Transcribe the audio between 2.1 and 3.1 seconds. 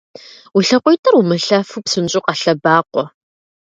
къэлъэбакъуэ!